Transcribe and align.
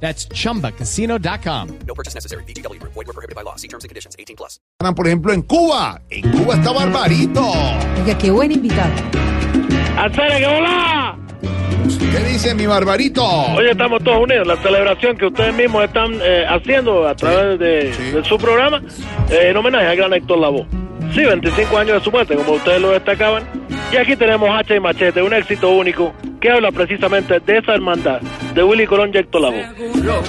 That's 0.00 0.28
chumbacasino.com. 0.28 1.78
No 1.86 1.94
purchase 1.94 2.14
necessary. 2.14 2.44
BGW. 2.44 2.80
Void 2.82 3.06
were 3.06 3.12
prohibited 3.12 3.34
by 3.34 3.42
law. 3.42 3.56
See 3.56 3.68
terms 3.68 3.84
and 3.84 3.88
conditions. 3.88 4.14
18 4.18 4.36
plus. 4.36 4.60
Por 4.78 5.06
ejemplo, 5.06 5.32
en 5.32 5.42
Cuba. 5.42 6.00
En 6.10 6.30
Cuba 6.30 6.54
está 6.54 6.72
Barbarito. 6.72 7.42
Oiga, 7.42 8.16
qué 8.18 8.30
buen 8.30 8.52
invitado. 8.52 8.92
¡Alcere, 9.96 10.38
que 10.38 10.46
volá! 10.46 11.18
¿Qué 11.98 12.18
dice 12.24 12.54
mi 12.54 12.66
Barbarito? 12.66 13.24
Hoy 13.24 13.68
estamos 13.70 14.02
todos 14.04 14.22
unidos. 14.22 14.46
La 14.46 14.56
celebración 14.56 15.16
que 15.16 15.26
ustedes 15.26 15.54
mismos 15.54 15.84
están 15.84 16.18
eh, 16.22 16.44
haciendo 16.48 17.08
a 17.08 17.14
través 17.14 17.58
de, 17.58 17.94
sí. 17.94 18.10
de 18.10 18.24
su 18.24 18.36
programa 18.36 18.82
eh, 19.30 19.48
en 19.50 19.56
homenaje 19.56 19.86
al 19.86 19.96
gran 19.96 20.12
Héctor 20.12 20.38
Lavoe. 20.38 20.66
Sí, 21.14 21.22
25 21.24 21.78
años 21.78 21.98
de 21.98 22.04
su 22.04 22.10
muerte, 22.10 22.34
como 22.36 22.52
ustedes 22.52 22.80
lo 22.80 22.90
destacaban. 22.90 23.44
Y 23.92 23.96
aquí 23.96 24.16
tenemos 24.16 24.50
Hacha 24.50 24.74
y 24.74 24.80
Machete, 24.80 25.22
un 25.22 25.32
éxito 25.32 25.70
único 25.70 26.12
que 26.40 26.50
habla 26.50 26.70
precisamente 26.70 27.38
de 27.40 27.58
esa 27.58 27.74
hermandad 27.74 28.20
de 28.54 28.62
Willy 28.62 28.86
Colón 28.86 29.10
y 29.14 29.18
Héctor 29.18 29.42
Lavoe. 29.42 29.64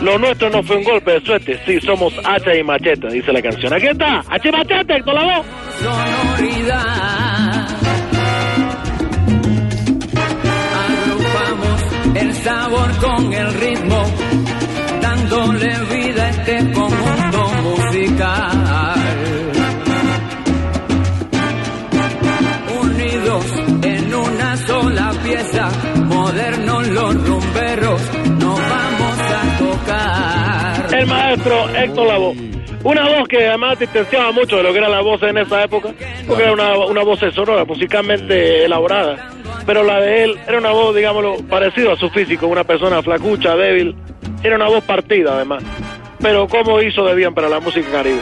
Lo 0.01 0.17
nuestro 0.17 0.49
no 0.49 0.63
fue 0.63 0.77
un 0.77 0.83
golpe 0.83 1.11
de 1.11 1.21
suerte, 1.21 1.59
sí, 1.65 1.79
somos 1.81 2.13
Hacha 2.23 2.55
y 2.55 2.63
Machete, 2.63 3.07
dice 3.07 3.33
la 3.33 3.41
canción. 3.41 3.73
Aquí 3.73 3.87
está, 3.87 4.19
Hacha 4.29 4.49
y 4.49 4.51
Machete, 4.51 4.95
Héctor 4.95 5.13
Lavoe. 5.15 5.43
sonoridad. 5.79 7.67
Agrupamos 10.87 11.81
el 12.15 12.33
sabor 12.35 12.97
con 12.97 13.33
el 13.33 13.53
ritmo, 13.55 14.03
dándole 15.01 15.67
vida 15.93 16.23
a 16.23 16.29
este 16.29 16.71
conjunto 16.73 17.51
musical. 17.63 18.56
Maestro 31.07 31.69
Héctor 31.75 32.07
Lavoe. 32.07 32.35
Una 32.83 33.03
voz 33.03 33.27
que 33.27 33.47
además 33.47 33.79
distanciaba 33.79 34.31
mucho 34.31 34.57
de 34.57 34.63
lo 34.63 34.71
que 34.71 34.77
era 34.77 34.87
la 34.87 35.01
voz 35.01 35.21
en 35.23 35.37
esa 35.37 35.63
época, 35.63 35.89
porque 36.27 36.43
era 36.43 36.53
una, 36.53 36.77
una 36.77 37.03
voz 37.03 37.19
sonora, 37.33 37.65
musicalmente 37.65 38.65
elaborada. 38.65 39.31
Pero 39.65 39.83
la 39.83 39.99
de 39.99 40.23
él 40.23 40.39
era 40.47 40.59
una 40.59 40.71
voz, 40.71 40.95
digámoslo, 40.95 41.37
parecida 41.49 41.93
a 41.93 41.95
su 41.97 42.09
físico, 42.09 42.47
una 42.47 42.63
persona 42.63 43.01
flacucha, 43.01 43.55
débil. 43.55 43.95
Era 44.43 44.55
una 44.55 44.67
voz 44.67 44.83
partida, 44.83 45.33
además. 45.35 45.63
Pero 46.21 46.47
cómo 46.47 46.81
hizo 46.81 47.03
de 47.05 47.15
bien 47.15 47.33
para 47.33 47.49
la 47.49 47.59
música 47.59 47.91
caribe. 47.91 48.21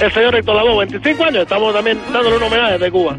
El 0.00 0.12
señor 0.12 0.34
Héctor 0.34 0.56
Lavoe, 0.56 0.86
25 0.86 1.24
años, 1.24 1.42
estamos 1.42 1.72
también 1.72 1.98
dándole 2.12 2.36
un 2.36 2.42
homenaje 2.42 2.78
de 2.78 2.90
Cuba. 2.90 3.16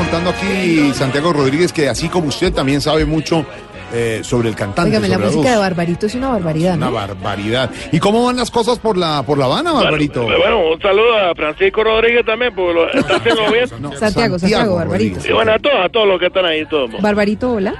Contando 0.00 0.30
aquí 0.30 0.94
Santiago 0.94 1.30
Rodríguez 1.30 1.74
que 1.74 1.86
así 1.86 2.08
como 2.08 2.28
usted 2.28 2.54
también 2.54 2.80
sabe 2.80 3.04
mucho 3.04 3.44
eh, 3.92 4.20
sobre 4.22 4.48
el 4.48 4.54
cantante. 4.56 4.88
Óigame, 4.88 5.08
la 5.08 5.18
música 5.18 5.50
de. 5.50 5.56
Barbarito 5.58 6.06
es 6.06 6.14
una 6.14 6.30
barbaridad, 6.30 6.76
Una 6.76 6.86
¿no? 6.86 6.92
barbaridad. 6.92 7.70
¿Y 7.92 7.98
cómo 7.98 8.24
van 8.24 8.36
las 8.36 8.50
cosas 8.50 8.78
por 8.78 8.96
la 8.96 9.22
por 9.24 9.36
la 9.36 9.44
Habana, 9.44 9.72
Barbarito? 9.72 10.22
Bueno, 10.22 10.38
bueno, 10.38 10.70
un 10.70 10.80
saludo 10.80 11.18
a 11.18 11.34
Francisco 11.34 11.84
Rodríguez 11.84 12.24
también, 12.24 12.54
porque 12.54 12.72
lo 12.72 12.90
está 12.90 13.16
haciendo 13.16 13.52
bien. 13.52 13.68
No, 13.80 13.92
Santiago, 13.92 14.38
Santiago, 14.38 14.76
Barbarito. 14.76 15.20
Y 15.28 15.32
bueno, 15.32 15.52
a 15.52 15.58
todos, 15.58 15.76
a 15.84 15.88
todos 15.90 16.08
los 16.08 16.18
que 16.18 16.26
están 16.26 16.46
ahí, 16.46 16.64
todos. 16.64 17.02
Barbarito, 17.02 17.52
hola. 17.52 17.74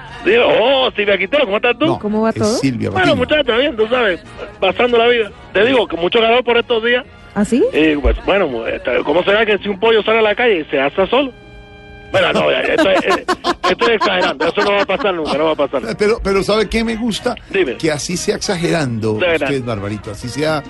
Oh, 0.60 0.90
Silvia 0.94 1.16
Quintero, 1.16 1.44
¿cómo 1.46 1.56
estás 1.56 1.78
tú? 1.78 1.86
No, 1.86 1.98
¿Cómo 1.98 2.20
va 2.20 2.30
es 2.30 2.34
todo? 2.34 2.54
Silvia 2.56 2.90
Bueno, 2.90 3.16
muchachos, 3.16 3.56
bien, 3.56 3.74
tú 3.76 3.86
sabes, 3.86 4.20
pasando 4.60 4.98
la 4.98 5.06
vida. 5.06 5.30
Te 5.54 5.64
digo 5.64 5.86
que 5.86 5.96
mucho 5.96 6.20
calor 6.20 6.44
por 6.44 6.58
estos 6.58 6.84
días. 6.84 7.06
¿Así? 7.34 7.64
Y 7.72 7.96
pues, 7.96 8.16
bueno, 8.26 8.46
¿cómo 9.04 9.22
será 9.22 9.46
que 9.46 9.56
si 9.58 9.68
un 9.68 9.80
pollo 9.80 10.02
sale 10.02 10.18
a 10.18 10.22
la 10.22 10.34
calle 10.34 10.60
y 10.60 10.64
se 10.70 10.78
asa 10.78 11.06
solo? 11.06 11.32
Bueno, 12.12 12.32
no, 12.32 12.50
estoy, 12.50 12.92
eh, 12.92 13.24
estoy 13.70 13.94
exagerando, 13.94 14.48
eso 14.48 14.62
no 14.62 14.72
va 14.72 14.82
a 14.82 14.86
pasar 14.86 15.14
nunca, 15.14 15.38
no 15.38 15.44
va 15.44 15.52
a 15.52 15.56
pasar. 15.56 15.96
Pero, 15.96 16.20
pero 16.22 16.42
¿sabe 16.42 16.68
qué 16.68 16.82
me 16.84 16.96
gusta? 16.96 17.34
Dime. 17.50 17.76
Que 17.76 17.90
así 17.92 18.16
sea 18.16 18.36
exagerando 18.36 19.12
usted, 19.12 19.64
Barbarito, 19.64 20.10
así 20.10 20.28
sea 20.28 20.62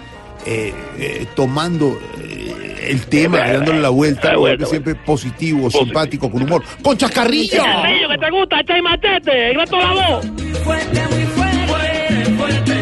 eh, 0.47 0.73
eh, 0.99 1.27
tomando 1.37 1.99
eh, 2.19 2.89
el 2.89 3.06
tema, 3.06 3.39
dándole 3.39 3.81
la 3.81 3.91
vuelta, 3.91 4.33
siempre 4.67 4.95
positivo, 4.95 5.65
Positivo. 5.65 5.84
simpático, 5.84 6.31
con 6.31 6.43
humor. 6.43 6.62
¡Con 6.83 6.97
chascarrillo! 6.97 7.62
Carrillo, 7.62 8.09
que 8.09 8.19
te 8.19 8.31
gusta, 8.31 8.61
echa 8.61 8.78
y 8.78 8.83
machete, 8.83 9.53
grato 9.53 9.77
la 9.78 9.93
voz. 9.93 10.27
Fuerte, 10.65 11.01
muy 11.11 11.25
fuerte, 11.25 12.25
fuerte. 12.39 12.81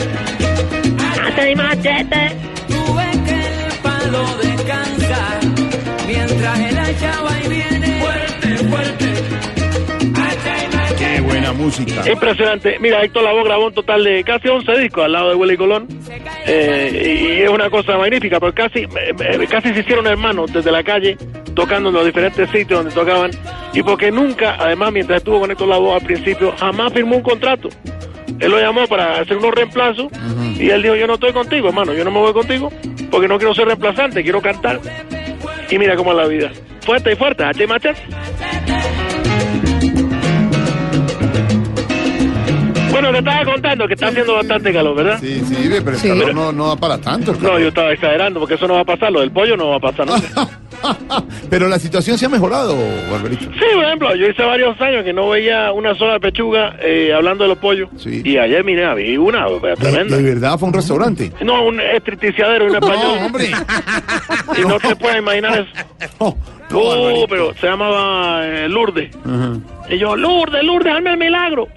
Echa 1.29 1.51
y 1.51 1.55
machete. 1.57 2.37
Tú 2.69 2.95
ves 2.95 3.17
que 3.27 3.65
el 3.67 3.73
palo 3.83 4.25
descansa 4.43 5.41
mientras 6.07 6.61
el 6.61 6.79
hacha 6.79 7.23
va 7.23 7.48
música! 11.59 12.11
Impresionante. 12.11 12.79
Mira, 12.81 13.03
Héctor 13.03 13.25
Lavoe 13.25 13.45
grabó 13.45 13.67
un 13.67 13.75
total 13.75 14.05
de 14.05 14.25
casi 14.25 14.49
11 14.49 14.79
discos 14.79 15.05
al 15.05 15.13
lado 15.13 15.31
de 15.31 15.35
Willy 15.35 15.57
Colón. 15.57 15.87
Eh, 16.47 17.37
y 17.39 17.43
es 17.43 17.51
una 17.51 17.69
cosa 17.69 17.99
magnífica, 17.99 18.41
porque 18.41 18.63
casi, 18.63 18.81
eh, 18.81 19.47
casi 19.51 19.75
se 19.75 19.81
hicieron 19.81 20.07
hermanos 20.07 20.53
desde 20.53 20.71
la 20.73 20.83
calle, 20.83 21.17
tocando 21.55 21.91
en 21.91 21.95
los 21.97 22.07
diferentes 22.07 22.49
sitios 22.51 22.85
donde 22.85 22.93
tocaban. 22.93 23.31
Y 23.75 23.83
porque 23.83 24.11
nunca, 24.11 24.57
además, 24.59 24.93
mientras 24.93 25.19
estuvo 25.19 25.41
con 25.41 25.51
Héctor 25.51 25.69
Lavoe 25.69 25.95
al 25.97 26.03
principio, 26.03 26.55
jamás 26.59 26.93
firmó 26.93 27.17
un 27.17 27.23
contrato. 27.23 27.69
Él 28.41 28.51
lo 28.51 28.61
llamó 28.61 28.87
para 28.87 29.21
hacer 29.21 29.37
unos 29.37 29.53
reemplazos 29.53 30.07
y 30.59 30.71
él 30.71 30.83
dijo, 30.83 30.95
yo 30.95 31.07
no 31.07 31.15
estoy 31.15 31.33
contigo, 31.33 31.69
hermano, 31.69 31.93
yo 31.93 32.05
no 32.05 32.11
me 32.11 32.19
voy 32.19 32.33
contigo 32.33 32.71
porque 33.11 33.27
no 33.27 33.39
quiero 33.39 33.55
ser 33.55 33.67
reemplazante, 33.67 34.23
quiero 34.23 34.41
cantar. 34.41 34.81
Y 35.71 35.79
mira 35.79 35.97
cómo 35.97 36.13
es 36.13 36.17
la 36.17 36.27
vida. 36.27 36.51
Fuerte 36.83 37.13
y 37.13 37.17
fuerte, 37.17 37.45
H 37.45 37.67
machete. 37.67 38.01
Bueno, 42.91 43.11
te 43.13 43.19
estaba 43.19 43.45
contando 43.45 43.87
que 43.87 43.95
está 43.95 44.09
haciendo 44.09 44.35
bastante 44.35 44.73
calor, 44.73 44.97
¿verdad? 44.97 45.19
Sí, 45.21 45.43
sí, 45.47 45.69
pero 45.71 45.91
el 45.91 45.97
Sí. 45.97 46.09
calor 46.09 46.35
no, 46.35 46.53
no 46.53 46.69
da 46.69 46.77
para 46.77 46.99
tanto. 46.99 47.33
el 47.33 47.39
No, 47.39 47.43
calor. 47.45 47.61
yo 47.61 47.69
estaba 47.69 47.93
exagerando 47.93 48.41
porque 48.41 48.55
eso 48.55 48.67
no 48.69 48.75
va 48.75 48.81
a 48.81 48.85
pasar, 48.85 49.13
lo 49.13 49.21
del 49.21 49.31
pollo 49.31 49.57
no 49.57 49.69
va 49.71 49.77
a 49.77 49.81
pasar 49.81 50.07
nunca. 50.07 50.49
pero 51.51 51.69
la 51.69 51.79
situación 51.79 52.17
se 52.19 52.27
ha 52.27 52.29
mejorado, 52.29 52.75
Barbarito. 53.11 53.45
Sí, 53.45 53.65
por 53.75 53.85
ejemplo, 53.85 54.15
yo 54.15 54.29
hice 54.29 54.43
varios 54.45 54.81
años 54.81 55.05
que 55.05 55.13
no 55.13 55.29
veía 55.29 55.73
una 55.73 55.95
sola 55.97 56.19
pechuga 56.19 56.77
eh, 56.81 57.13
hablando 57.15 57.45
de 57.45 57.49
los 57.49 57.59
pollos. 57.59 57.89
Sí. 57.97 58.23
Y 58.25 58.39
ayer, 58.39 58.65
mira, 58.65 58.95
vi 58.95 59.17
una 59.17 59.47
De, 59.49 59.75
tremenda. 59.77 60.17
de 60.17 60.23
verdad 60.23 60.59
fue 60.59 60.69
un 60.69 60.75
restaurante. 60.75 61.33
No, 61.43 61.65
un 61.65 61.81
estricticiadero 61.81 62.67
y 62.67 62.71
un 62.71 62.75
español. 62.77 63.17
No, 63.21 63.27
hombre. 63.27 63.51
Y 64.57 64.61
no 64.67 64.79
te 64.79 64.95
puedes 64.97 65.19
imaginar 65.19 65.59
eso. 65.61 66.09
No, 66.21 66.37
no, 66.71 66.85
Barbarito. 66.89 67.27
pero 67.29 67.55
se 67.55 67.67
llamaba 67.67 68.47
eh, 68.47 68.69
Lourdes. 68.69 69.11
Y 69.91 69.99
yo, 69.99 70.17
Lourdes, 70.17 70.63
Lourdes, 70.63 70.93
hazme 70.95 71.11
el 71.13 71.19
milagro. 71.19 71.69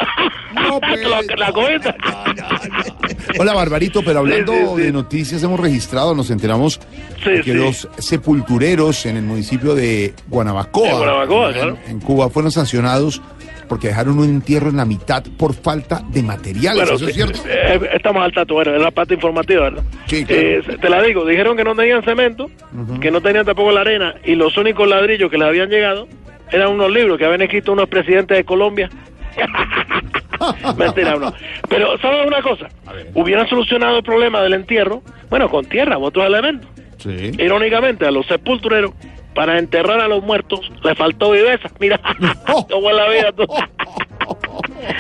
No, 0.54 0.80
pues. 0.88 1.02
la, 1.08 1.22
la. 1.38 1.52
Hola, 3.40 3.54
Barbarito, 3.54 4.02
pero 4.04 4.20
hablando 4.20 4.52
Sí, 4.54 4.60
sí, 4.60 4.66
sí. 4.76 4.82
de 4.82 4.92
noticias, 4.92 5.44
hemos 5.44 5.60
registrado, 5.60 6.14
nos 6.14 6.30
enteramos 6.30 6.80
que 7.24 7.54
los 7.54 7.88
sepultureros 7.98 9.06
en 9.06 9.18
el 9.18 9.24
municipio 9.24 9.76
de 9.76 10.14
Guanabacoa, 10.28 10.88
De 10.88 10.94
Guanabacoa, 10.94 11.48
en, 11.48 11.54
claro. 11.54 11.78
en 11.88 12.00
Cuba, 12.00 12.30
fueron 12.30 12.52
sancionados 12.52 13.22
porque 13.72 13.88
dejaron 13.88 14.20
un 14.20 14.26
entierro 14.26 14.70
en 14.70 14.76
la 14.76 14.84
mitad 14.84 15.24
por 15.38 15.54
falta 15.54 16.02
de 16.10 16.22
materiales. 16.22 16.82
Bueno, 16.82 16.96
¿Eso 16.98 17.08
es 17.08 17.16
cierto? 17.16 17.40
eh, 17.48 17.80
estamos 17.94 18.22
al 18.22 18.34
tanto, 18.34 18.56
bueno, 18.56 18.76
es 18.76 18.82
la 18.82 18.92
parte 18.92 19.14
informativa, 19.14 19.62
¿verdad? 19.62 19.84
Sí, 20.08 20.26
claro. 20.26 20.42
Eh, 20.42 20.62
te 20.82 20.90
la 20.90 21.02
digo, 21.02 21.26
dijeron 21.26 21.56
que 21.56 21.64
no 21.64 21.74
tenían 21.74 22.04
cemento, 22.04 22.52
que 23.00 23.10
no 23.10 23.22
tenían 23.22 23.46
tampoco 23.46 23.72
la 23.72 23.80
arena, 23.80 24.16
y 24.26 24.36
los 24.36 24.58
únicos 24.58 24.90
ladrillos 24.90 25.32
que 25.32 25.38
les 25.38 25.48
habían 25.48 25.70
llegado 25.70 26.10
eran 26.52 26.68
unos 26.68 26.92
libros 26.92 27.18
que 27.18 27.24
habían 27.24 27.44
escrito 27.44 27.72
unos 27.72 27.88
presidentes 27.88 28.36
de 28.36 28.44
Colombia. 28.44 28.90
Mentira, 30.78 31.16
no. 31.16 31.34
Pero, 31.70 31.98
¿sabes 32.00 32.28
una 32.28 32.42
cosa? 32.42 32.68
Hubieran 33.14 33.48
solucionado 33.48 34.00
el 34.00 34.04
problema 34.04 34.42
del 34.42 34.52
entierro, 34.52 35.02
bueno, 35.30 35.48
con 35.50 35.64
tierra, 35.64 35.98
u 35.98 36.04
otros 36.04 36.26
elementos. 36.26 36.70
Sí. 36.98 37.32
Irónicamente, 37.40 38.06
a 38.06 38.12
los 38.12 38.26
sepultureros, 38.26 38.92
para 39.34 39.58
enterrar 39.60 40.00
a 40.02 40.08
los 40.08 40.24
muertos, 40.24 40.72
le 40.84 40.96
faltó 40.96 41.32
viveza. 41.32 41.70
Mira, 41.80 42.00
cómo 42.70 42.90
es 42.90 42.96
la 42.96 43.10
vida. 43.10 43.32
tú. 43.36 43.46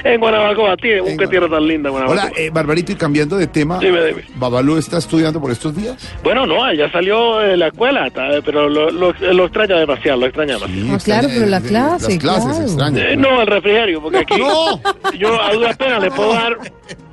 en 0.03 0.19
Guanabacoa, 0.19 0.77
tío, 0.77 1.05
En 1.07 1.17
qué 1.17 1.27
tierra 1.27 1.49
tan 1.49 1.67
linda 1.67 1.89
Guanabacoa. 1.89 2.23
Hola, 2.25 2.31
eh, 2.37 2.49
Barbarito, 2.51 2.91
y 2.91 2.95
cambiando 2.95 3.37
de 3.37 3.47
tema, 3.47 3.79
Dime, 3.79 4.03
dime. 4.05 4.23
¿Babalú 4.35 4.77
está 4.77 4.97
estudiando 4.97 5.39
por 5.41 5.51
estos 5.51 5.75
días? 5.75 6.13
Bueno, 6.23 6.45
no, 6.45 6.71
ya 6.73 6.91
salió 6.91 7.37
de 7.39 7.57
la 7.57 7.67
escuela, 7.67 8.09
pero 8.45 8.69
lo, 8.69 8.89
lo, 8.91 9.13
lo 9.13 9.43
extraña 9.45 9.77
demasiado, 9.77 10.19
lo 10.21 10.25
extraña 10.27 10.53
demasiado. 10.55 10.93
Ah, 10.95 10.97
claro, 11.03 11.27
pero 11.33 11.45
la 11.47 11.61
clase, 11.61 12.09
Las 12.09 12.17
clases, 12.19 12.51
claro. 12.51 12.63
extraño. 12.65 12.99
Eh, 12.99 13.17
no, 13.17 13.41
el 13.41 13.47
refrigerio, 13.47 14.01
porque 14.01 14.19
aquí 14.19 14.35
No. 14.39 14.81
yo 15.17 15.41
a 15.41 15.53
duras 15.53 15.77
penas 15.77 16.01
le 16.01 16.11
puedo 16.11 16.33
dar, 16.33 16.57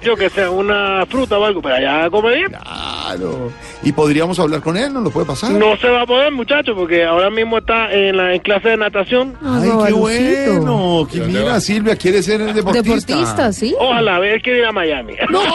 yo 0.03 0.17
que 0.17 0.31
sé, 0.31 0.49
una 0.49 1.05
fruta 1.07 1.39
o 1.39 1.45
algo, 1.45 1.61
pero 1.61 1.75
allá 1.77 2.09
come 2.11 2.35
bien. 2.35 2.49
Claro. 2.51 3.51
¿Y 3.83 3.93
podríamos 3.93 4.39
hablar 4.39 4.61
con 4.61 4.77
él? 4.77 4.93
¿No 4.93 5.01
lo 5.01 5.11
puede 5.11 5.27
pasar? 5.27 5.51
No 5.53 5.77
se 5.77 5.89
va 5.89 6.03
a 6.03 6.07
poder, 6.07 6.33
muchacho, 6.33 6.75
porque 6.75 7.05
ahora 7.05 7.31
mismo 7.31 7.59
está 7.59 7.93
en, 7.93 8.17
la, 8.17 8.35
en 8.35 8.41
clase 8.41 8.71
de 8.71 8.77
natación. 8.77 9.37
Ah, 9.43 9.61
Ay, 9.63 9.71
qué 9.87 9.93
bueno. 9.93 11.09
Que 11.11 11.21
mira, 11.21 11.61
Silvia 11.61 11.97
quiere 11.97 12.23
ser 12.23 12.41
el 12.41 12.55
deportista. 12.55 13.15
Deportista, 13.15 13.53
¿sí? 13.53 13.75
Ojalá, 13.79 14.17
a 14.17 14.19
ver, 14.21 14.43
quiere 14.43 14.61
ir 14.61 14.65
a 14.67 14.73
Miami. 14.73 15.15
No. 15.31 15.41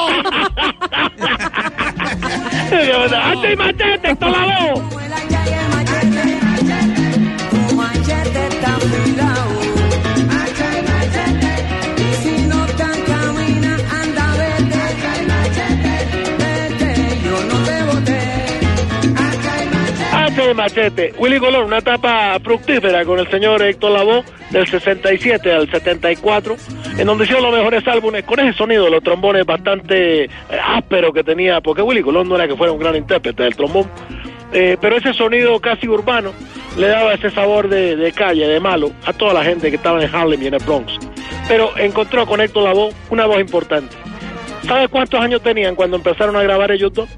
¡Ate 2.73 3.53
y 3.53 3.55
la 3.57 4.42
¡Ate 20.53 20.61
y 20.61 20.83
machete! 20.83 21.13
Willy 21.17 21.39
Colón, 21.39 21.65
una 21.65 21.79
etapa 21.79 22.37
fructífera 22.39 23.03
con 23.05 23.17
el 23.17 23.27
señor 23.29 23.61
Héctor 23.63 23.91
Lavoe 23.91 24.23
del 24.51 24.67
67 24.67 25.51
al 25.51 25.69
74, 25.69 26.55
en 26.97 27.07
donde 27.07 27.23
hicieron 27.23 27.43
los 27.43 27.53
mejores 27.53 27.87
álbumes 27.87 28.23
con 28.23 28.39
ese 28.39 28.55
sonido 28.55 28.89
los 28.89 29.01
trombones 29.01 29.45
bastante 29.45 30.25
eh, 30.25 30.29
áspero 30.63 31.11
que 31.11 31.23
tenía, 31.23 31.59
porque 31.61 31.81
Willy 31.81 32.03
Colón 32.03 32.29
no 32.29 32.35
era 32.35 32.47
que 32.47 32.55
fuera 32.55 32.71
un 32.71 32.79
gran 32.79 32.95
intérprete 32.95 33.43
del 33.43 33.55
trombón, 33.55 33.89
eh, 34.51 34.77
pero 34.79 34.97
ese 34.97 35.13
sonido 35.13 35.59
casi 35.59 35.87
urbano 35.87 36.31
le 36.77 36.87
daba 36.87 37.13
ese 37.13 37.31
sabor 37.31 37.67
de, 37.67 38.13
calle, 38.15 38.47
de 38.47 38.59
malo, 38.59 38.91
a 39.05 39.13
toda 39.13 39.33
la 39.33 39.43
gente 39.43 39.69
que 39.69 39.77
estaba 39.77 40.03
en 40.03 40.15
Harlem 40.15 40.43
y 40.43 40.47
en 40.47 40.53
el 40.53 40.63
Bronx. 40.63 40.93
Pero 41.47 41.75
encontró 41.77 42.27
con 42.27 42.41
Héctor 42.41 42.63
Lavoe 42.63 42.93
una 43.09 43.25
voz 43.25 43.39
importante. 43.39 43.95
¿Sabe 44.67 44.87
cuántos 44.87 45.19
años 45.19 45.41
tenían 45.41 45.75
cuando 45.75 45.97
empezaron 45.97 46.35
a 46.35 46.43
grabar 46.43 46.71
ellos 46.71 46.93
dos? 46.93 47.09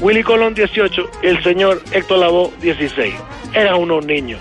Willy 0.00 0.22
Colón 0.22 0.54
18 0.54 1.10
y 1.22 1.26
el 1.26 1.42
señor 1.42 1.82
Héctor 1.92 2.18
Lavoe 2.18 2.50
16. 2.60 3.14
Eran 3.52 3.76
unos 3.76 4.04
niños. 4.04 4.40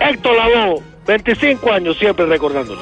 Héctor 0.00 0.36
Lavoe, 0.36 0.82
25 1.06 1.72
años 1.72 1.98
siempre 1.98 2.26
recordándolo. 2.26 2.80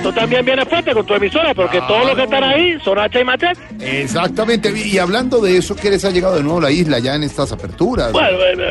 Mío, 0.00 0.10
tú 0.10 0.12
también 0.12 0.44
vienes 0.44 0.68
fuerte 0.68 0.92
con 0.92 1.06
tu 1.06 1.14
emisora, 1.14 1.54
porque 1.54 1.78
todos 1.88 2.06
los 2.06 2.16
que 2.16 2.22
están 2.24 2.44
ahí 2.44 2.78
son 2.84 2.98
Hacha 2.98 3.20
y 3.20 3.24
Machete. 3.24 3.60
Exactamente. 3.80 4.72
Y 4.76 4.98
hablando 4.98 5.40
de 5.40 5.56
eso, 5.56 5.74
¿qué 5.76 5.90
les 5.90 6.04
ha 6.04 6.10
llegado 6.10 6.36
de 6.36 6.42
nuevo 6.42 6.58
a 6.58 6.62
la 6.62 6.70
isla 6.70 6.98
ya 6.98 7.14
en 7.14 7.22
estas 7.24 7.52
aperturas? 7.52 8.12
Bueno, 8.12 8.36
bueno, 8.38 8.64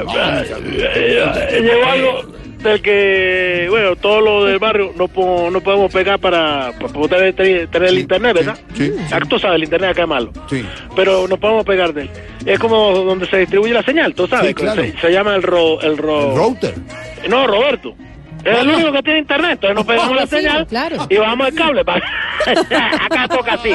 llegó 1.62 1.86
algo 1.86 2.24
del 2.64 2.82
que, 2.82 3.68
bueno, 3.70 3.96
todo 3.96 4.22
lo 4.22 4.46
del 4.46 4.58
barrio 4.58 4.92
no, 4.96 5.08
po- 5.08 5.50
no 5.52 5.62
podemos 5.62 5.92
pegar 5.94 6.20
para, 6.20 6.72
para 6.80 6.92
poder 6.94 7.34
tener, 7.36 7.68
tener 7.68 7.90
el 7.90 8.00
internet, 8.00 8.34
¿verdad? 8.36 8.58
sí, 8.76 8.88
sí. 8.88 9.14
Ah, 9.14 9.20
Tú 9.30 9.38
sabes, 9.38 9.58
el 9.58 9.64
internet 9.66 9.92
acá 9.92 10.02
es 10.04 10.08
malo. 10.08 10.32
Sí. 10.50 10.66
Pero 10.96 11.28
nos 11.28 11.38
podemos 11.38 11.64
pegar 11.64 11.94
de 11.94 12.04
él. 12.04 12.10
Es 12.46 12.58
como 12.60 12.92
donde 12.92 13.28
se 13.28 13.38
distribuye 13.38 13.72
la 13.74 13.84
señal, 13.84 14.16
tú 14.16 14.28
sabes. 14.28 14.48
Sí, 14.48 14.54
claro. 14.56 14.82
se, 14.82 14.98
se 15.00 15.12
llama 15.12 15.36
el 15.36 15.44
ro, 15.44 15.80
el 15.82 15.96
ro- 15.98 16.32
El 16.32 16.38
router. 16.38 16.74
No, 17.30 17.46
Roberto. 17.46 17.94
Es 18.46 18.58
el 18.60 18.70
único 18.70 18.92
que 18.92 19.04
tiene 19.04 19.20
internet, 19.20 19.52
entonces 19.54 19.76
nos 19.76 19.86
pegamos 19.86 20.16
la 20.16 20.22
Sí, 20.28 20.36
señal 20.38 20.68
claro. 20.68 21.08
y 21.10 21.18
bajamos 21.18 21.48
el 21.48 21.56
cable. 21.56 21.82
acá 23.02 23.28
toca 23.28 23.54
así. 23.56 23.72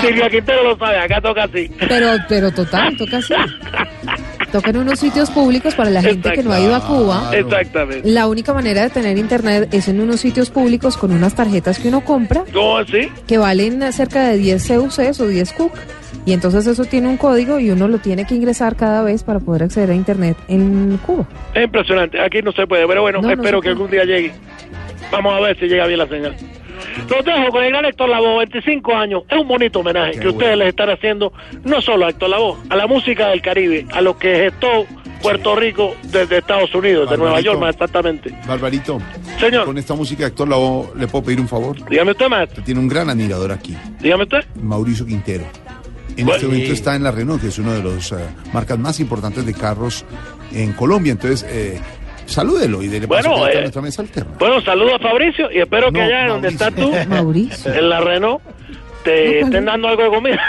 Silvia 0.00 0.30
Quintero 0.30 0.64
lo 0.64 0.76
sabe, 0.78 0.98
acá 0.98 1.20
toca 1.20 1.44
así. 1.44 1.70
Pero, 1.88 2.08
pero 2.28 2.50
total, 2.50 2.96
toca 2.96 3.18
así. 3.18 3.34
Toca 4.50 4.70
en 4.70 4.76
unos 4.78 4.98
sitios 5.00 5.30
públicos 5.30 5.74
para 5.74 5.88
la 5.90 6.02
gente 6.02 6.30
que 6.32 6.42
no 6.42 6.52
ha 6.52 6.60
ido 6.60 6.74
a 6.74 6.80
Cuba. 6.86 7.30
Exactamente. 7.32 8.08
La 8.10 8.26
única 8.28 8.52
manera 8.52 8.82
de 8.82 8.90
tener 8.90 9.16
internet 9.16 9.68
es 9.72 9.88
en 9.88 10.00
unos 10.00 10.20
sitios 10.20 10.50
públicos 10.50 10.96
con 10.96 11.12
unas 11.12 11.34
tarjetas 11.34 11.78
que 11.78 11.88
uno 11.88 12.02
compra 12.02 12.44
¿Cómo 12.52 12.76
así? 12.78 13.08
que 13.26 13.38
valen 13.38 13.90
cerca 13.92 14.26
de 14.28 14.36
10 14.38 14.68
CUCs 14.68 15.20
o 15.20 15.26
10 15.26 15.52
CUC. 15.52 15.72
Y 16.24 16.32
entonces 16.32 16.66
eso 16.66 16.84
tiene 16.84 17.08
un 17.08 17.16
código 17.16 17.58
y 17.58 17.70
uno 17.70 17.88
lo 17.88 17.98
tiene 17.98 18.26
que 18.26 18.34
ingresar 18.34 18.76
cada 18.76 19.02
vez 19.02 19.22
para 19.24 19.40
poder 19.40 19.64
acceder 19.64 19.90
a 19.90 19.94
internet 19.94 20.36
en 20.48 20.98
Cuba. 20.98 21.26
Es 21.54 21.64
impresionante. 21.64 22.20
Aquí 22.20 22.42
no 22.42 22.52
se 22.52 22.66
puede, 22.66 22.86
pero 22.86 23.02
bueno, 23.02 23.20
No, 23.20 23.28
no 23.28 23.34
espero 23.34 23.60
que 23.60 23.68
algún 23.70 23.90
día 23.90 24.04
llegue. 24.04 24.32
Vamos 25.10 25.34
a 25.36 25.40
ver 25.40 25.58
si 25.58 25.66
llega 25.66 25.86
bien 25.86 25.98
la 25.98 26.06
señal. 26.08 26.36
Los 27.08 27.24
dejo 27.24 27.50
con 27.50 27.62
el 27.64 27.70
gran 27.70 27.84
Héctor 27.84 28.08
Lavoe, 28.08 28.38
25 28.38 28.94
años. 28.94 29.22
Es 29.28 29.38
un 29.38 29.46
bonito 29.48 29.80
homenaje 29.80 30.18
que 30.18 30.28
ustedes 30.28 30.56
les 30.58 30.68
están 30.68 30.90
haciendo, 30.90 31.32
no 31.64 31.80
solo 31.80 32.06
a 32.06 32.10
Héctor 32.10 32.30
Lavoe, 32.30 32.56
a 32.70 32.76
la 32.76 32.86
música 32.86 33.28
del 33.28 33.40
Caribe, 33.40 33.86
a 33.92 34.00
lo 34.00 34.16
que 34.18 34.34
gestó 34.36 34.86
Puerto 35.22 35.54
Rico 35.54 35.94
desde 36.10 36.38
Estados 36.38 36.74
Unidos, 36.74 37.08
de 37.08 37.16
Nueva 37.16 37.32
Barbarito. 37.34 37.52
York 37.52 37.60
más 37.60 37.74
exactamente. 37.74 38.34
Barbarito, 38.46 38.98
Señor, 39.38 39.64
con 39.66 39.78
esta 39.78 39.94
música 39.94 40.24
de 40.24 40.28
Héctor 40.30 40.48
Lavoe, 40.48 40.88
¿le 40.96 41.06
puedo 41.06 41.24
pedir 41.24 41.40
un 41.40 41.48
favor? 41.48 41.76
dígame 41.88 42.10
usted, 42.10 42.28
maestro. 42.28 42.54
Usted 42.54 42.64
tiene 42.64 42.80
un 42.80 42.88
gran 42.88 43.08
admirador 43.10 43.52
aquí, 43.52 43.76
Dígame 44.00 44.24
usted. 44.24 44.44
Mauricio 44.60 45.06
Quintero. 45.06 45.44
En 46.16 46.26
Bueno. 46.26 46.34
este 46.34 46.46
momento 46.46 46.72
está 46.72 46.94
en 46.96 47.02
la 47.04 47.10
Renault, 47.10 47.40
que 47.40 47.48
es 47.48 47.58
una 47.58 47.72
de 47.74 47.82
las 47.82 48.14
marcas 48.52 48.78
más 48.78 49.00
importantes 49.00 49.46
de 49.46 49.54
carros 49.54 50.04
en 50.52 50.72
Colombia. 50.74 51.12
Entonces, 51.12 51.46
eh, 51.48 51.80
salúdelo 52.26 52.82
y 52.82 52.88
dele 52.88 53.06
Bueno, 53.06 53.30
por 53.34 53.48
acá 53.48 53.48
a 53.48 53.52
eh, 53.52 53.60
nuestra 53.62 53.82
mesa 53.82 54.02
alterna. 54.02 54.32
Bueno, 54.38 54.60
saludos 54.62 54.92
a 54.94 54.98
Fabricio 54.98 55.50
y 55.50 55.58
espero 55.60 55.90
que 55.92 56.02
allá 56.02 56.28
donde 56.28 56.50
Mauricio. 56.50 56.68
estás 56.68 56.74
tú, 56.74 57.10
Mauricio. 57.14 57.72
en 57.74 57.88
la 57.88 58.00
Renault, 58.00 58.42
te 59.04 59.40
estén 59.40 59.64
dando 59.64 59.88
algo 59.88 60.02
de 60.02 60.08
comida. 60.10 60.42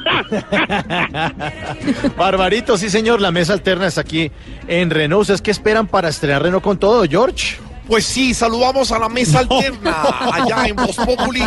Barbarito, 2.16 2.76
sí 2.76 2.90
señor, 2.90 3.20
la 3.20 3.30
mesa 3.30 3.52
alterna 3.52 3.86
está 3.86 4.00
aquí 4.02 4.30
en 4.66 4.90
Renault. 4.90 5.22
¿Ustedes 5.22 5.42
qué 5.42 5.50
esperan 5.50 5.86
para 5.86 6.08
estrenar 6.08 6.42
Renault 6.42 6.64
con 6.64 6.78
todo, 6.78 7.04
George? 7.08 7.56
Pues 7.86 8.04
sí, 8.06 8.34
saludamos 8.34 8.92
a 8.92 8.98
la 8.98 9.08
mesa 9.08 9.40
alterna 9.40 9.96
allá 10.32 10.66
en 10.68 10.76
Voz 10.76 10.96
Populi. 10.96 11.42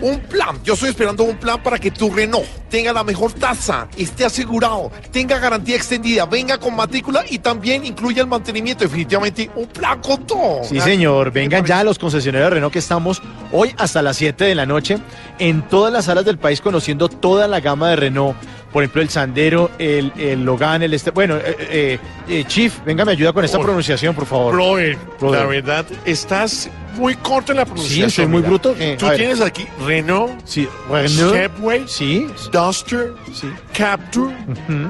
Un 0.00 0.20
plan, 0.20 0.58
yo 0.62 0.74
estoy 0.74 0.90
esperando 0.90 1.24
un 1.24 1.36
plan 1.36 1.62
para 1.62 1.78
que 1.78 1.90
tu 1.90 2.10
Renault 2.10 2.46
tenga 2.68 2.92
la 2.92 3.02
mejor 3.02 3.32
tasa, 3.32 3.88
esté 3.96 4.24
asegurado, 4.24 4.90
tenga 5.10 5.38
garantía 5.38 5.76
extendida, 5.76 6.26
venga 6.26 6.58
con 6.58 6.76
matrícula 6.76 7.24
y 7.28 7.38
también 7.38 7.86
incluya 7.86 8.22
el 8.22 8.28
mantenimiento. 8.28 8.84
Definitivamente 8.84 9.50
un 9.54 9.66
plan 9.66 10.00
con 10.00 10.26
todo. 10.26 10.64
Sí, 10.64 10.80
señor. 10.80 11.30
Vengan 11.32 11.64
ya 11.64 11.80
a 11.80 11.84
los 11.84 11.98
concesionarios 11.98 12.50
de 12.50 12.54
Renault 12.54 12.72
que 12.72 12.78
estamos 12.78 13.22
hoy 13.52 13.74
hasta 13.78 14.02
las 14.02 14.16
7 14.16 14.44
de 14.44 14.54
la 14.54 14.66
noche 14.66 14.98
en 15.38 15.62
todas 15.62 15.92
las 15.92 16.06
salas 16.06 16.24
del 16.24 16.38
país 16.38 16.60
conociendo 16.60 17.08
toda 17.08 17.48
la 17.48 17.60
gama 17.60 17.90
de 17.90 17.96
Renault. 17.96 18.36
Por 18.76 18.82
ejemplo, 18.82 19.00
el 19.00 19.08
Sandero, 19.08 19.70
el, 19.78 20.12
el 20.18 20.44
Logan, 20.44 20.82
el 20.82 20.92
este. 20.92 21.10
Bueno, 21.10 21.36
eh, 21.38 21.56
eh, 21.58 21.98
eh, 22.28 22.44
Chief, 22.46 22.74
venga, 22.84 23.06
me 23.06 23.12
ayuda 23.12 23.32
con 23.32 23.42
esta 23.42 23.56
Por- 23.56 23.64
pronunciación, 23.68 24.14
por 24.14 24.26
favor. 24.26 24.52
Brother, 24.54 24.98
Brother. 25.18 25.40
la 25.40 25.46
verdad, 25.46 25.86
estás 26.04 26.68
muy 26.96 27.14
corto 27.14 27.52
en 27.52 27.56
la 27.56 27.64
pronunciación. 27.64 28.10
soy 28.10 28.26
muy 28.26 28.42
bruto. 28.42 28.76
Eh, 28.78 28.96
Tú 28.98 29.06
ver. 29.06 29.16
tienes 29.16 29.40
aquí 29.40 29.66
Renault, 29.86 30.38
Sí, 30.44 30.68
Renault. 30.90 31.32
Chevway, 31.34 31.84
Sí, 31.88 32.26
Duster, 32.52 33.14
sí. 33.32 33.50
Capture, 33.72 34.36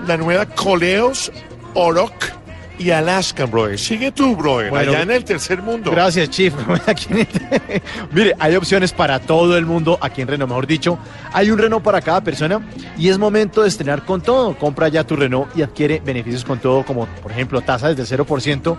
la 0.08 0.16
nueva 0.16 0.46
Coleos, 0.46 1.30
Oroc 1.74 2.12
y 2.78 2.90
Alaska, 2.90 3.46
brother. 3.46 3.78
Sigue 3.78 4.12
tú, 4.12 4.36
brother, 4.36 4.70
Bueno, 4.70 4.92
allá 4.92 5.02
en 5.02 5.10
el 5.10 5.24
tercer 5.24 5.62
mundo. 5.62 5.90
Gracias, 5.90 6.30
Chief. 6.30 6.54
Mire, 8.12 8.34
hay 8.38 8.56
opciones 8.56 8.92
para 8.92 9.18
todo 9.20 9.56
el 9.56 9.66
mundo 9.66 9.98
aquí 10.00 10.22
en 10.22 10.28
Renault, 10.28 10.50
mejor 10.50 10.66
dicho. 10.66 10.98
Hay 11.32 11.50
un 11.50 11.58
Renault 11.58 11.84
para 11.84 12.00
cada 12.00 12.20
persona 12.20 12.60
y 12.98 13.08
es 13.08 13.18
momento 13.18 13.62
de 13.62 13.68
estrenar 13.68 14.04
con 14.04 14.20
todo. 14.20 14.56
Compra 14.56 14.88
ya 14.88 15.04
tu 15.04 15.16
Renault 15.16 15.56
y 15.56 15.62
adquiere 15.62 16.00
beneficios 16.04 16.44
con 16.44 16.58
todo, 16.58 16.84
como 16.84 17.06
por 17.06 17.32
ejemplo 17.32 17.60
tasa 17.60 17.92
desde 17.92 18.16
0%, 18.16 18.76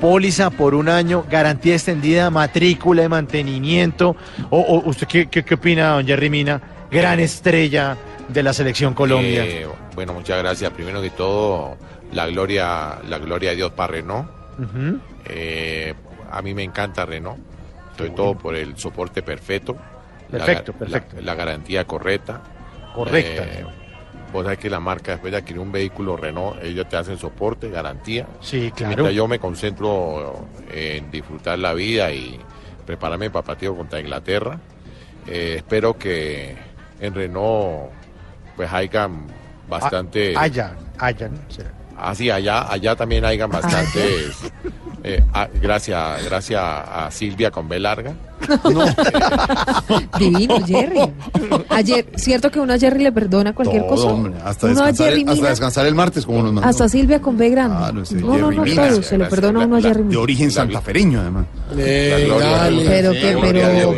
póliza 0.00 0.50
por 0.50 0.74
un 0.74 0.88
año, 0.88 1.24
garantía 1.30 1.74
extendida, 1.74 2.30
matrícula 2.30 3.02
de 3.02 3.08
mantenimiento. 3.08 4.16
O, 4.50 4.60
o, 4.60 4.88
¿Usted 4.88 5.06
qué, 5.06 5.28
qué, 5.28 5.44
qué 5.44 5.54
opina, 5.54 5.90
don 5.90 6.06
Jerry 6.06 6.30
Mina? 6.30 6.60
Gran 6.90 7.20
estrella 7.20 7.96
de 8.32 8.42
la 8.42 8.52
selección 8.52 8.94
Colombia. 8.94 9.44
Eh, 9.44 9.66
bueno, 9.94 10.12
muchas 10.14 10.38
gracias. 10.38 10.70
Primero 10.72 11.00
que 11.02 11.10
todo, 11.10 11.76
la 12.12 12.26
gloria, 12.26 12.98
la 13.08 13.18
gloria 13.18 13.50
a 13.50 13.54
Dios 13.54 13.72
para 13.72 13.92
Renault. 13.94 14.28
Eh, 15.26 15.94
a 16.30 16.42
mí 16.42 16.54
me 16.54 16.62
encanta 16.62 17.04
Renault. 17.06 17.38
Sobre 17.96 18.10
todo 18.10 18.34
por 18.38 18.56
el 18.56 18.76
soporte 18.78 19.22
perfecto. 19.22 19.76
la 20.30 20.38
Perfecto, 20.38 20.72
ga- 20.72 20.78
perfecto. 20.78 21.16
La, 21.16 21.22
la 21.22 21.34
garantía 21.34 21.84
correcta. 21.86 22.40
Correcta. 22.94 23.42
Eh, 23.44 23.64
vos 24.32 24.44
sabés 24.44 24.58
que 24.58 24.70
la 24.70 24.80
marca, 24.80 25.12
después 25.12 25.32
de 25.32 25.38
adquirir 25.38 25.60
un 25.60 25.70
vehículo 25.72 26.16
Renault, 26.16 26.62
ellos 26.62 26.88
te 26.88 26.96
hacen 26.96 27.18
soporte, 27.18 27.68
garantía. 27.68 28.26
sí, 28.40 28.70
claro. 28.74 28.94
Mientras 28.96 29.14
yo 29.14 29.28
me 29.28 29.38
concentro 29.38 30.46
en 30.72 31.10
disfrutar 31.10 31.58
la 31.58 31.74
vida 31.74 32.10
y 32.12 32.38
prepararme 32.86 33.28
para 33.28 33.44
partido 33.44 33.76
contra 33.76 34.00
Inglaterra, 34.00 34.58
eh, 35.26 35.54
espero 35.58 35.98
que 35.98 36.56
en 37.00 37.14
Renault 37.14 37.90
pues 38.56 38.72
hayan 38.72 39.26
bastante... 39.68 40.34
Ah, 40.36 40.42
Allá, 40.42 40.72
allá. 40.98 41.28
¿no? 41.28 41.38
Sí. 41.48 41.62
Ah, 41.96 42.14
sí, 42.14 42.30
allá, 42.30 42.70
allá 42.72 42.96
también 42.96 43.24
hayan 43.24 43.50
bastantes... 43.50 44.50
eh, 45.04 45.22
ah, 45.34 45.48
gracias, 45.60 46.24
gracias 46.24 46.60
a 46.62 47.08
Silvia 47.10 47.50
con 47.50 47.68
B 47.68 47.78
larga. 47.78 48.14
Divino, 50.18 50.64
Jerry. 50.66 51.12
Ayer, 51.68 52.06
¿cierto 52.16 52.50
que 52.50 52.60
uno 52.60 52.72
a 52.74 52.78
Jerry 52.78 53.02
le 53.02 53.12
perdona 53.12 53.54
cualquier 53.54 53.82
Todo, 53.82 53.90
cosa? 53.96 54.06
hombre, 54.08 54.32
hasta, 54.44 54.66
uno 54.66 54.80
a 54.82 54.86
descansar, 54.86 55.06
Jerry 55.08 55.22
el, 55.22 55.28
hasta 55.28 55.36
mira, 55.40 55.50
descansar 55.50 55.86
el 55.86 55.94
martes, 55.94 56.26
como 56.26 56.42
nos 56.42 56.52
mandó. 56.52 56.68
hasta 56.68 56.88
Silvia 56.88 57.20
con 57.20 57.36
B 57.36 57.48
grande. 57.50 57.76
Ah, 57.78 57.92
no, 57.92 58.02
no, 58.02 58.38
no, 58.38 58.48
Jerry 58.50 58.56
no, 58.56 58.62
Mina. 58.62 58.88
todo, 58.88 59.02
se 59.02 59.12
le 59.12 59.18
Gracias, 59.18 59.28
perdona 59.30 59.62
a 59.62 59.66
uno 59.66 59.76
a 59.76 59.80
la- 59.80 59.88
Jerry 59.88 60.02
de 60.04 60.16
origen 60.16 60.50
santafereño, 60.50 61.20
además. 61.20 61.46
La 61.70 61.76
gloria 62.18 62.62
de 62.64 62.70
Dios. 62.70 62.84
Pero 62.88 63.12
que- 63.12 63.38
pero-. 63.40 63.94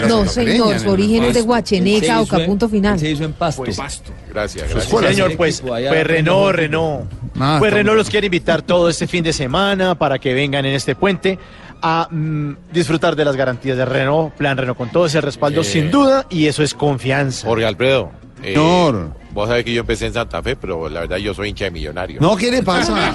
La 0.00 0.08
No, 0.08 0.26
señor, 0.26 0.78
su 0.78 0.88
origen 0.90 1.24
es 1.24 1.34
de 1.34 2.06
Cauca, 2.06 2.38
en- 2.40 2.46
punto 2.46 2.68
final. 2.68 2.98
Se 2.98 3.10
hizo 3.10 3.24
en 3.24 3.32
Pasto. 3.32 3.62
Gracias, 3.64 4.02
gracias. 4.30 4.84
escuela. 4.84 5.08
Señor, 5.08 5.36
pues, 5.36 5.60
pues 5.60 6.06
Renault, 6.06 6.54
Renault. 6.56 7.04
Ah, 7.38 7.56
pues 7.58 7.72
Renault 7.72 7.96
los 7.96 8.10
quiere 8.10 8.26
invitar 8.26 8.62
todo 8.62 8.88
este 8.88 9.06
fin 9.06 9.24
de 9.24 9.32
semana 9.32 9.94
para 9.94 10.18
que 10.18 10.34
vengan 10.34 10.64
en 10.66 10.74
este 10.74 10.94
puente 10.94 11.38
a 11.82 12.08
mm, 12.10 12.56
disfrutar 12.72 13.16
de 13.16 13.24
las 13.24 13.36
garantías 13.36 13.76
de 13.76 13.84
Renault, 13.84 14.32
plan 14.34 14.56
Renault 14.56 14.78
con 14.78 14.90
todo 14.90 15.06
ese 15.06 15.20
respaldo 15.20 15.62
Eh. 15.62 15.64
sin 15.64 15.90
duda 15.90 16.26
y 16.30 16.46
eso 16.46 16.62
es 16.62 16.74
confianza. 16.74 17.46
Jorge 17.46 17.66
Alfredo. 17.66 18.10
eh, 18.42 18.54
Señor. 18.54 19.14
Vos 19.32 19.48
sabés 19.48 19.64
que 19.64 19.72
yo 19.72 19.80
empecé 19.80 20.06
en 20.06 20.12
Santa 20.12 20.42
Fe, 20.42 20.56
pero 20.56 20.90
la 20.90 21.00
verdad 21.00 21.16
yo 21.16 21.32
soy 21.32 21.48
hincha 21.48 21.64
de 21.64 21.70
millonario. 21.70 22.20
No, 22.20 22.36
¿qué 22.36 22.50
le 22.50 22.62
pasa? 22.62 22.94